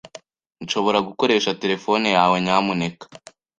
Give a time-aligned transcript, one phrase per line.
[0.63, 3.05] Nshobora gukoresha terefone yawe, nyamuneka?